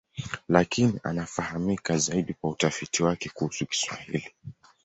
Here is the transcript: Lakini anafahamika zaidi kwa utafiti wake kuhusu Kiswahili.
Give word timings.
Lakini 0.49 0.99
anafahamika 1.03 1.97
zaidi 1.97 2.33
kwa 2.33 2.49
utafiti 2.49 3.03
wake 3.03 3.29
kuhusu 3.29 3.65
Kiswahili. 3.65 4.31